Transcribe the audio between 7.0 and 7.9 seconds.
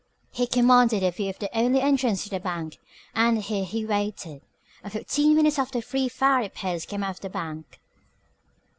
out of the bank.